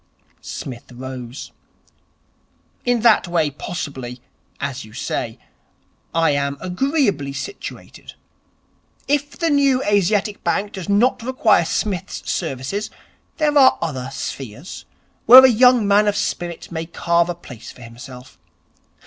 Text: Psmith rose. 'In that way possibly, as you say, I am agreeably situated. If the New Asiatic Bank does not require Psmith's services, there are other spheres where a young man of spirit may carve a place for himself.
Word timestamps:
Psmith 0.41 0.91
rose. 0.91 1.51
'In 2.85 3.01
that 3.01 3.27
way 3.27 3.51
possibly, 3.51 4.19
as 4.59 4.83
you 4.83 4.93
say, 4.93 5.37
I 6.11 6.31
am 6.31 6.57
agreeably 6.59 7.33
situated. 7.33 8.13
If 9.07 9.37
the 9.37 9.51
New 9.51 9.83
Asiatic 9.83 10.43
Bank 10.43 10.71
does 10.71 10.89
not 10.89 11.21
require 11.21 11.65
Psmith's 11.65 12.27
services, 12.27 12.89
there 13.37 13.55
are 13.55 13.77
other 13.79 14.09
spheres 14.11 14.85
where 15.27 15.45
a 15.45 15.49
young 15.49 15.87
man 15.87 16.07
of 16.07 16.17
spirit 16.17 16.71
may 16.71 16.87
carve 16.87 17.29
a 17.29 17.35
place 17.35 17.71
for 17.71 17.83
himself. 17.83 18.39